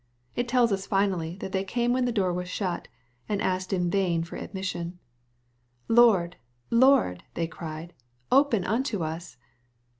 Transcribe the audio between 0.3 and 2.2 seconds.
It tells us finally, that they came when the